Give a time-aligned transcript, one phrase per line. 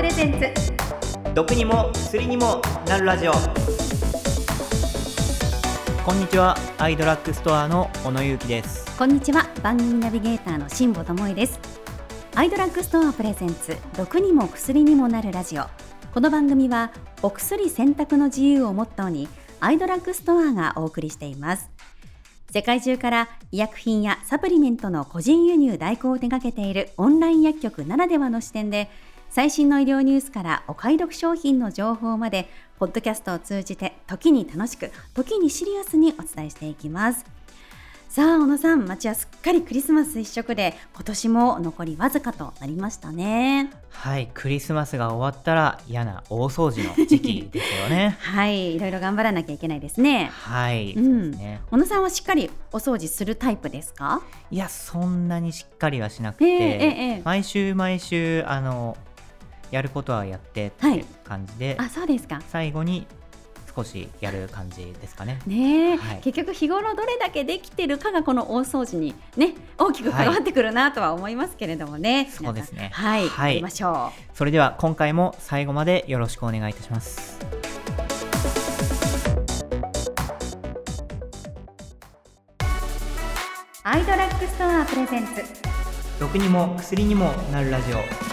[0.00, 1.34] プレゼンツ。
[1.34, 3.32] 毒にも薬にもなるラジオ。
[6.06, 8.96] こんにちはアイドラッグストアの小野裕貴です。
[8.96, 11.60] こんにちは番組ナビゲーターの辛坊智恵です。
[12.34, 15.64] アイドラッグストアプレゼンツ毒にも薬にもなるラジオ。
[16.14, 19.28] この番組はお薬選択の自由をモットーに
[19.60, 21.68] アイドラッグストアがお送りしています。
[22.50, 28.90] 世界中から医薬品やサプリメントの個人輸入代行を手掛けているオンライン薬局ならではの視点で
[29.30, 32.48] 最新の医療ニュースからお買い得商品の情報まで
[32.78, 37.24] ポッドキャストを通じて時に楽しく時にシリアスにお伝えしていきます。
[38.08, 43.70] さあ小野さん街はすっかりクリスマス一色で今年も残りわずかとなりましたね。
[43.90, 48.16] はいクリスマスが終わったら嫌な大掃除の時期 ですよね。
[48.20, 50.28] はいいろいろ頑張らなきゃいけないですね。
[50.32, 51.60] はい、うん、ね。
[51.70, 54.20] 小野さんはしっかりお掃除するタイプですか？
[54.50, 58.96] いやそんなにしっかりはしなくて、えーえー、毎週毎週あの
[59.70, 63.06] やることはやってって感じで、はい、あそうですか最後に
[63.74, 65.40] 少しやる感じですかね。
[65.46, 72.16] ね、はい、結局日頃どれだけできてるかがこの大掃除にね大きく関わってくるなとは思いますけれどもね。
[72.16, 72.90] はい、そうですね。
[72.92, 74.36] はい、はい、りましょう。
[74.36, 77.38] それでは今回も最後までよろしくお願いいたします。
[83.82, 85.42] アイドラッグストアプレゼンツ。
[86.18, 88.29] 毒にも薬にもなるラジオ。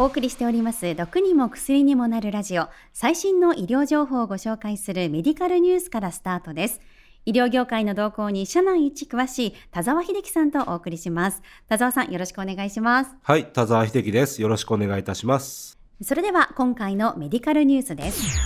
[0.00, 2.68] お送りしております毒にも薬にもなるラジオ。
[2.92, 6.80] 最新の医療情報をご紹介するメディカルニュースからスタートです。
[7.26, 11.42] 医療業界の動向に社内一詳しい田沢秀樹さんとお送りします。
[11.68, 13.16] 田沢さんよろしくお願いします。
[13.20, 14.40] はい田沢秀樹です。
[14.40, 15.76] よろしくお願いいたします。
[16.00, 18.38] それでは今回のメディカルニュースです。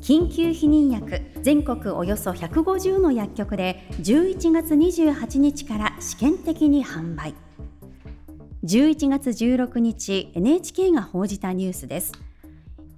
[0.00, 7.34] 緊急避妊薬全国およそ150の薬局で11月28日から試験的に販売
[8.64, 12.12] 11月16日 NHK が報じたニュースです。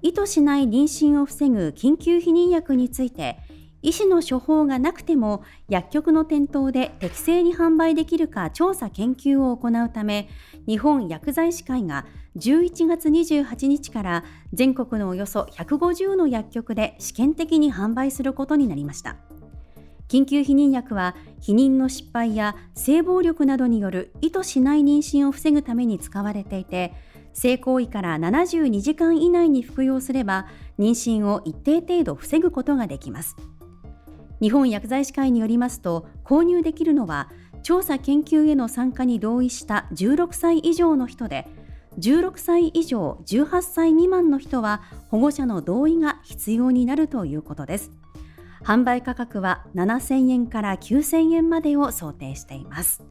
[0.00, 3.38] 意図しない妊娠を防ぐ緊急避妊薬について
[3.82, 10.28] 医師の処方がなくても薬局の店頭で適正に販売できるか調査研究を行うため
[10.68, 19.16] 日本薬剤師会が11月28日から全国のおよそ150の薬局で試験的に販売することになりました。
[20.08, 26.94] 緊急避妊薬は避妊の失敗や性暴力などによる意図しない妊娠を防ぐために使われていて
[27.32, 30.46] 性行為から72時間以内に服用すれば
[30.78, 33.36] 妊娠を一定程度防ぐことができます。
[34.40, 37.30] 日本薬剤師会によりますと購入できるのは
[37.62, 41.48] 調査研究への参加に同意した16歳以上の人で
[41.98, 47.90] 16歳以上18歳未満の人は保護者の同意が必要になるということです。
[48.66, 53.04] 販売価格は7000円から9000円までを想定しています。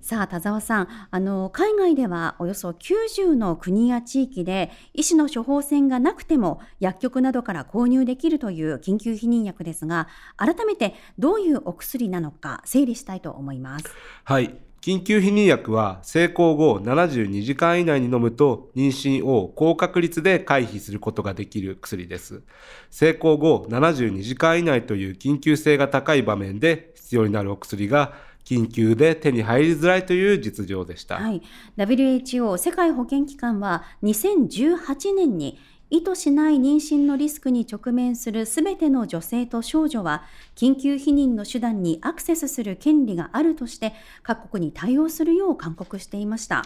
[0.00, 13.84] さあ田沢さんあの海外ではおよそ90の国や地域で医師の処方箋がなくても薬局などから購入できるという緊急避妊薬ですが改めてどういうお薬なのか整理したいと思います。
[14.24, 14.65] はい。
[14.86, 22.44] 緊急避妊薬は成功後72時間以内に飲むと妊娠を高確率で回避することができる薬です。
[22.92, 28.12] 成功後72時間以内という緊急性が高い場面で必要になるお薬が
[28.44, 31.16] 緊急で手に入りづらいという実情でした。
[31.16, 31.42] はい、
[31.76, 35.58] WHO 世界保健機関は2018年に
[35.88, 40.24] 意図しない妊娠のリスクに直面するすべての女性と少女は
[40.56, 43.92] 緊急避妊の手段にアクセスする権利があるとして
[44.22, 46.64] 各国に対応するよう勧告していました。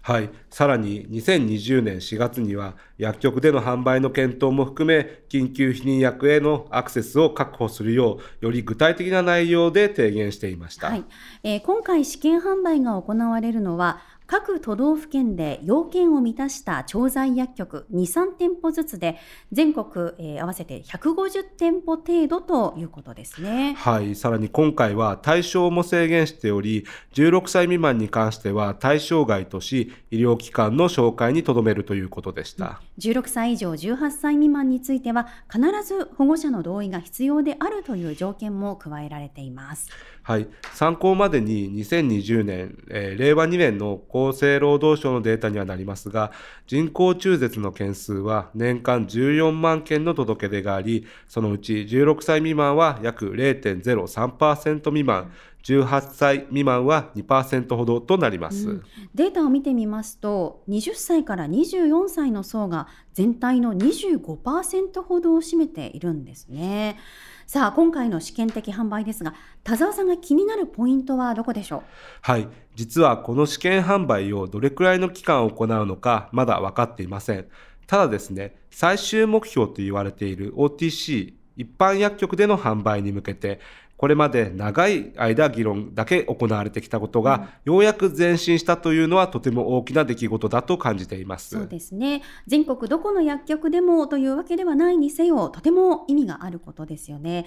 [0.00, 11.04] はい、さらに2020年4月には薬局での販売の検討も含め緊急避妊薬へのアクセスを確保するようより具体的な内容で提言していました、はい。
[11.42, 19.16] えー、今回試験販売が行われるのは各都道府県で要件を満たした調剤薬局2、3店舗ずつで
[19.52, 23.74] 全国、えー、合わせて150店舗程度ということですね。
[23.78, 26.84] はい、さらに今回は対象も制限しており、
[27.14, 32.82] 16歳未満に関しては対象外とし、医療機関の紹介にとどめるということでした。
[32.98, 39.88] 16歳以上18歳未満については必ず保護者の同意が必要であるという条件も加えられています。
[40.28, 46.32] はい、参考までに2020年、えー、令和2年の厚厚生労働省のデータにはなりますが、
[46.66, 55.32] 人工中絶の件数は年間14万件の届け出があり、そのうち16歳未満は約0.03%未満、
[55.64, 58.82] 18歳未満は2%ほどとなります、うん、
[59.14, 66.98] データを見てみますと20歳から24歳の層が全体の25%ほどを占めているんですね。
[67.46, 69.34] さあ今回の試験的販売ですが
[69.64, 71.82] 田沢さんが気になるポイントはどこでしょう？
[72.20, 72.48] はい。
[72.74, 77.48] 実はこの試験販売をどれくらいの期間行うのかまだ分かっていません。
[77.86, 83.60] ただですね最終目標と言われている OTC 一般薬局での販売に向けて
[83.98, 91.56] これまで長い間議論だけ行われてきたことが、うん、ようやく前進したというのはとても大きな出来事だと感じています。
[91.56, 92.22] そうですね。
[92.46, 97.44] 全国どこの薬局でもというわけではないにせよとても意味があることですよね。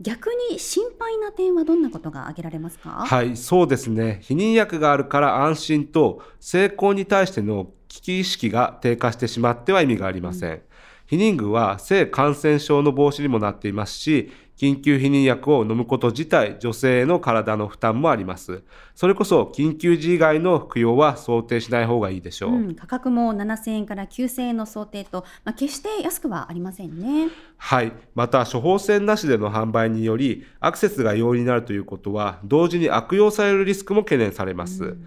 [0.00, 3.04] 逆に心配な点はどんなことが挙げられますか？
[3.06, 4.20] はいそうですね。
[4.22, 10.62] 避妊薬があるから安心と成功に対しての危機意識が低下してしまっては意味がありません、うん
[11.10, 18.62] 避妊具は性感染症の防止にもなっていますし、緊急避妊薬を飲むこと自体、女性の体の負担もあります。
[18.94, 22.52] それこそ、緊急時以外の服用は想定しない方がいいでしょう。
[22.52, 27.30] うん、価格も7000円から9000円の想定と、まあ、決して安くはありませんね。
[27.56, 27.92] はい。
[28.14, 34.84] また、処方箋なしでの販売により、アクセスが容易になるということは、同時に悪用されるリスクも懸念されます。
[34.84, 35.06] うん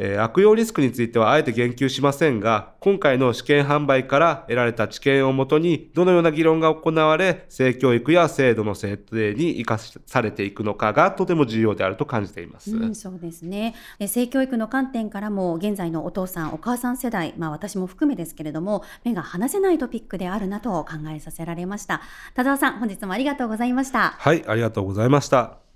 [0.00, 12.74] えー、悪用リスクについてはあえて言及しませんが、今回の試験販売から得られた知見をもとに、どのような議論が行われ、性教育や制度の制定に生かされていくのかがとても重要であると感じています。
[12.74, 13.74] うん、そうですね。
[14.06, 22.02] 性教育の観点からも、現在のお父さん、お母さん世代、まあ私も含めですけれども、目が離せないトピックであるなと考えさせられました。
[22.34, 24.14] 田沢さん、本日もありがとうございました。
[24.16, 25.67] はい、ありがとうございました。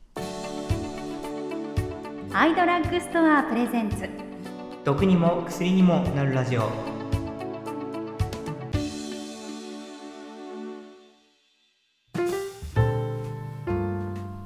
[2.34, 4.08] アイドラッグストアプレゼンツ。
[4.84, 6.62] 毒にも薬にもなるラジオ。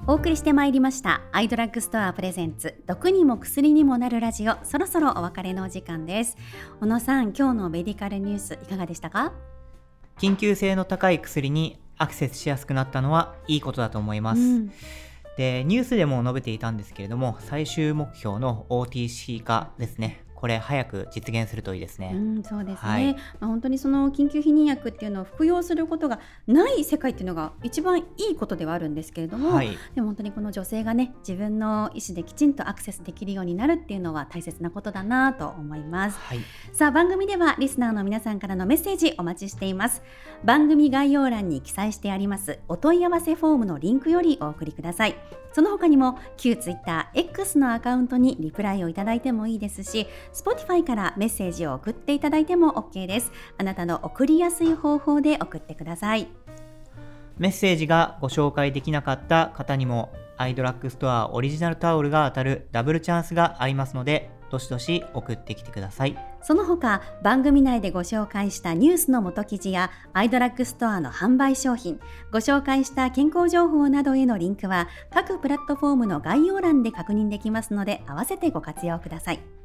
[0.09, 1.21] お送りしてまいりました。
[1.31, 2.83] アイドラッグストアプレゼンツ。
[2.89, 4.57] 毒にも薬にもなるラジオ。
[4.65, 6.37] そろそろお別れのお時間です。
[6.81, 9.33] 小野さん今日のメディカルニュースいかがでしたか？
[10.19, 14.73] 緊急性の高い薬にアクセスしやすくなったのはいいことだと思います、うん
[15.37, 20.26] で、ニュースでも述べていたんですけれども、最終目標の OTC 化ですね。
[20.37, 22.13] これ早く実現するといいですね。
[22.15, 22.91] うん、そうですね。
[22.91, 36.19] はい、まあ、本当にその緊急避妊薬っていうのを服用することがない世界っていうのが一番いいことではあるんですけれども、はい、でも本当にこの女性がね自分の意思できちんとアクセスできるようになるっていうのは大切なことだなと思います。
[36.19, 36.41] はい、
[36.73, 40.03] さあ番組ではリスナーの皆さんからのメッセージお待ちしています。
[40.45, 45.17] 番組概要欄に記載してありますお問い合わせフォームのリンクよりお送りください。
[45.57, 50.07] その他にも旧 TwitterX のアカウントにリプライをいただいてもいいですし
[50.37, 53.33] Spotify からメッセージを送っていただいても OK です。
[53.57, 56.29] あなたの送りやすい方法で送ってください。
[57.39, 66.17] メッセージがご紹介できなかった方にもアイドラッグストアオリジナルタオルが当たるダブルチャンスがありますのでどしどし送ってきてください。
[66.43, 71.99] その他番組内でご紹介したニュースの元記事やアイドラッグストアの販売商品
[72.31, 79.56] ご紹介した健康情報などへのリンクは各プラットフォームの概要欄で確認できますので合わせてご活用ください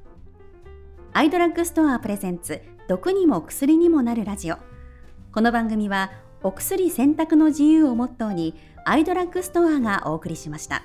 [1.13, 4.55] アイドラッグストアプレゼンツ毒にも薬にもなるラジオ。
[5.33, 6.09] この番組は
[6.41, 8.55] お薬選択の自由をモットーに
[8.85, 10.83] アイドラッグストアがお送りしました。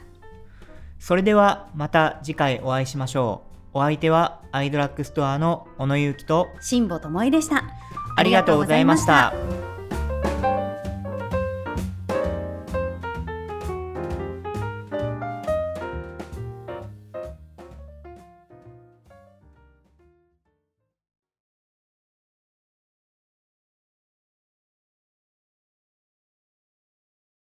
[0.98, 3.42] それではまた次回お会いしましょ
[3.74, 3.78] う。
[3.78, 7.64] お相手はアイドラッグストアの小野ゆうきと辛坊智恵でした。
[8.16, 9.32] ありがとうございました